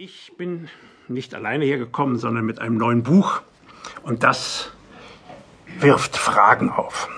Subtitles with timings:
[0.00, 0.68] Ich bin
[1.08, 3.40] nicht alleine hergekommen, sondern mit einem neuen Buch.
[4.04, 4.70] Und das
[5.80, 7.08] wirft Fragen auf.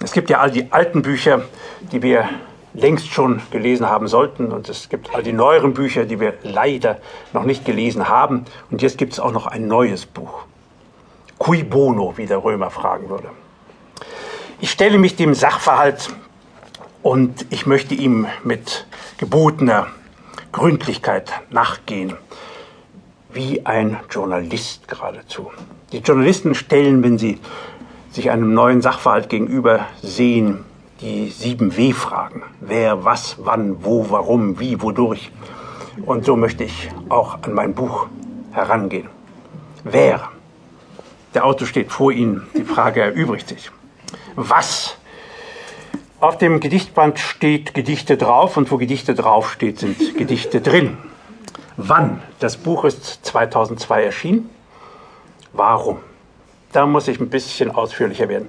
[0.00, 1.42] Es gibt ja all die alten Bücher,
[1.90, 2.28] die wir
[2.72, 4.52] längst schon gelesen haben sollten.
[4.52, 7.00] Und es gibt all die neueren Bücher, die wir leider
[7.32, 8.44] noch nicht gelesen haben.
[8.70, 10.44] Und jetzt gibt es auch noch ein neues Buch.
[11.36, 13.30] Cui bono, wie der Römer fragen würde.
[14.60, 16.10] Ich stelle mich dem Sachverhalt
[17.02, 18.86] und ich möchte ihm mit
[19.18, 19.88] gebotener
[20.60, 22.18] Gründlichkeit nachgehen,
[23.32, 25.50] wie ein Journalist geradezu.
[25.90, 27.38] Die Journalisten stellen, wenn sie
[28.10, 30.66] sich einem neuen Sachverhalt gegenüber sehen,
[31.00, 32.42] die sieben W-Fragen.
[32.60, 35.32] Wer, was, wann, wo, warum, wie, wodurch.
[36.04, 38.08] Und so möchte ich auch an mein Buch
[38.52, 39.08] herangehen.
[39.82, 40.28] Wer?
[41.32, 43.70] Der Autor steht vor Ihnen, die Frage erübrigt sich.
[44.36, 44.98] Was
[46.20, 50.98] auf dem Gedichtband steht Gedichte drauf und wo Gedichte drauf steht, sind Gedichte drin.
[51.76, 52.22] Wann?
[52.38, 54.50] Das Buch ist 2002 erschienen.
[55.52, 55.98] Warum?
[56.72, 58.48] Da muss ich ein bisschen ausführlicher werden.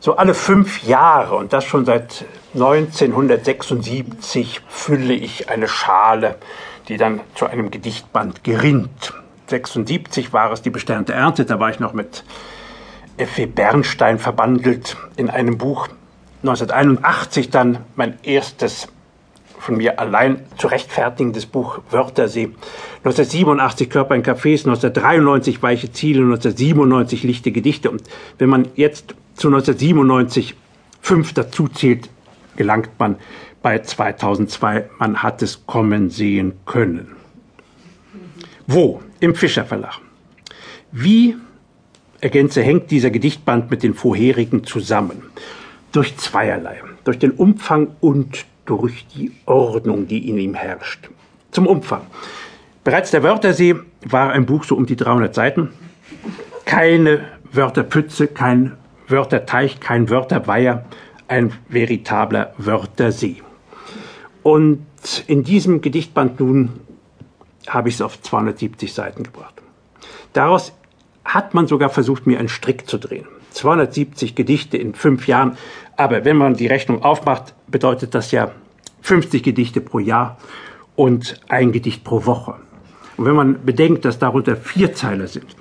[0.00, 6.36] So alle fünf Jahre und das schon seit 1976 fülle ich eine Schale,
[6.88, 9.14] die dann zu einem Gedichtband gerinnt.
[9.46, 12.24] 76 war es die besternte Ernte, da war ich noch mit
[13.16, 13.46] F.W.
[13.46, 15.88] Bernstein verbandelt in einem Buch
[16.42, 18.88] 1981 dann mein erstes
[19.58, 22.50] von mir allein zu rechtfertigendes Buch Wörtersee.
[23.04, 27.90] 1987 Körper in Cafés, 1993 Weiche Ziele, 1997 Lichte Gedichte.
[27.90, 28.02] Und
[28.38, 30.56] wenn man jetzt zu 1997
[31.00, 32.10] fünf dazu zählt,
[32.56, 33.16] gelangt man
[33.62, 34.90] bei 2002.
[34.98, 37.12] Man hat es kommen sehen können.
[38.66, 39.00] Wo?
[39.20, 40.00] Im Fischer Verlag.
[40.90, 41.36] Wie,
[42.20, 45.22] ergänze, hängt dieser Gedichtband mit den vorherigen zusammen?
[45.92, 51.10] Durch zweierlei, durch den Umfang und durch die Ordnung, die in ihm herrscht.
[51.50, 52.02] Zum Umfang.
[52.84, 55.70] Bereits der Wörtersee war ein Buch so um die 300 Seiten.
[56.64, 57.20] Keine
[57.52, 58.76] Wörterpütze, kein
[59.08, 60.84] Wörterteich, kein Wörterweiher,
[61.28, 63.42] ein veritabler Wörtersee.
[64.42, 64.84] Und
[65.26, 66.80] in diesem Gedichtband nun
[67.68, 69.54] habe ich es auf 270 Seiten gebracht.
[70.32, 70.72] Daraus
[71.34, 73.26] hat man sogar versucht, mir einen Strick zu drehen.
[73.52, 75.56] 270 Gedichte in fünf Jahren.
[75.96, 78.50] Aber wenn man die Rechnung aufmacht, bedeutet das ja
[79.02, 80.38] 50 Gedichte pro Jahr
[80.94, 82.54] und ein Gedicht pro Woche.
[83.16, 85.56] Und wenn man bedenkt, dass darunter vier Zeiler sind,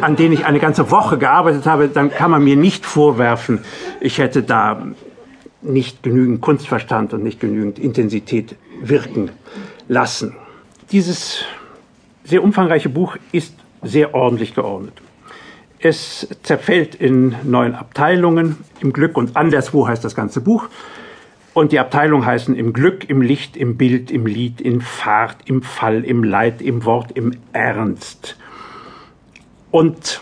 [0.00, 3.60] an denen ich eine ganze Woche gearbeitet habe, dann kann man mir nicht vorwerfen,
[4.00, 4.86] ich hätte da
[5.62, 9.30] nicht genügend Kunstverstand und nicht genügend Intensität wirken
[9.88, 10.36] lassen.
[10.92, 11.44] Dieses
[12.24, 14.94] sehr umfangreiche Buch ist sehr ordentlich geordnet.
[15.78, 18.56] Es zerfällt in neun Abteilungen.
[18.80, 20.68] Im Glück und anderswo heißt das ganze Buch.
[21.52, 25.62] Und die Abteilungen heißen im Glück, im Licht, im Bild, im Lied, in Fahrt, im
[25.62, 28.36] Fall, im Leid, im Wort, im Ernst.
[29.70, 30.20] Und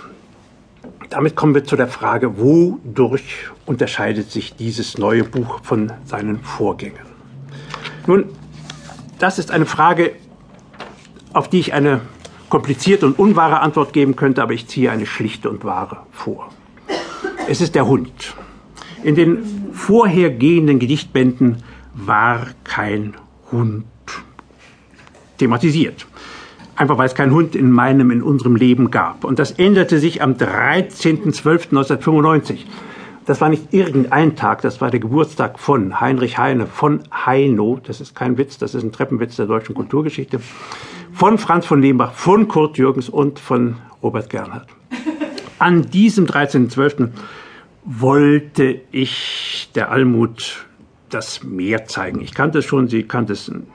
[1.09, 7.07] damit kommen wir zu der Frage, wodurch unterscheidet sich dieses neue Buch von seinen Vorgängern?
[8.07, 8.25] Nun,
[9.19, 10.13] das ist eine Frage,
[11.33, 12.01] auf die ich eine
[12.53, 16.51] komplizierte und unwahre Antwort geben könnte, aber ich ziehe eine schlichte und wahre vor.
[17.49, 18.37] Es ist der Hund.
[19.03, 21.63] In den vorhergehenden Gedichtbänden
[21.95, 23.15] war kein
[23.51, 23.87] Hund
[25.39, 26.07] thematisiert.
[26.77, 29.25] Einfach weil es keinen Hund in meinem, in unserem Leben gab.
[29.25, 32.59] Und das änderte sich am 13.12.1995.
[33.25, 37.81] Das war nicht irgendein Tag, das war der Geburtstag von Heinrich Heine, von Heino.
[37.83, 40.39] Das ist kein Witz, das ist ein Treppenwitz der deutschen Kulturgeschichte
[41.13, 44.69] von Franz von Lehmbach, von Kurt Jürgens und von Robert Gernhardt.
[45.59, 47.11] An diesem 13.12.
[47.85, 50.67] wollte ich der Almut
[51.11, 52.21] das Meer zeigen.
[52.21, 53.67] Ich kannte es schon, sie kannte es in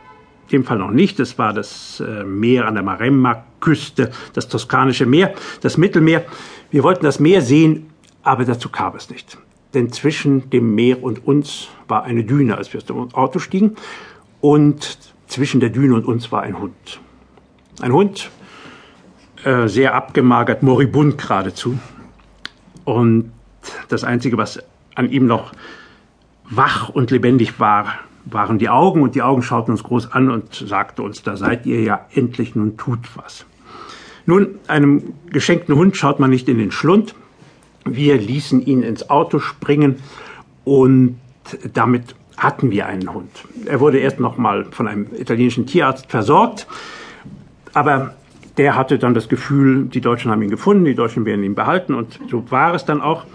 [0.52, 1.20] dem Fall noch nicht.
[1.20, 6.26] Das war das äh, Meer an der Maremma-Küste, das toskanische Meer, das Mittelmeer.
[6.72, 7.90] Wir wollten das Meer sehen,
[8.24, 9.38] aber dazu kam es nicht.
[9.74, 13.76] Denn zwischen dem Meer und uns war eine Düne, als wir aus dem Auto stiegen.
[14.42, 17.00] Und zwischen der Düne und uns war ein Hund.
[17.80, 18.32] Ein Hund,
[19.44, 21.78] äh, sehr abgemagert, moribund geradezu.
[22.86, 23.32] Und
[23.90, 24.60] das Einzige, was
[24.96, 25.52] an ihm noch
[26.50, 29.02] wach und lebendig war, waren die Augen.
[29.02, 32.56] Und die Augen schauten uns groß an und sagte uns, da seid ihr ja endlich,
[32.56, 33.46] nun tut was.
[34.26, 37.16] Nun, einem geschenkten Hund schaut man nicht in den Schlund.
[37.86, 39.98] Wir ließen ihn ins Auto springen
[40.66, 41.18] und
[41.74, 43.30] damit hatten wir einen Hund.
[43.66, 46.68] Er wurde erst noch mal von einem italienischen Tierarzt versorgt.
[47.78, 48.16] Aber
[48.58, 51.94] der hatte dann das Gefühl, die Deutschen haben ihn gefunden, die Deutschen werden ihn behalten
[51.94, 53.28] und so war es dann auch.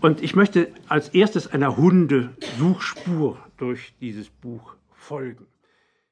[0.00, 5.44] Und ich möchte als erstes einer Hundesuchspur durch dieses Buch folgen.